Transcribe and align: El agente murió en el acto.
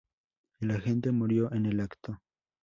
El 0.61 0.71
agente 0.71 1.11
murió 1.11 1.51
en 1.53 1.67
el 1.67 1.79
acto. 1.79 2.17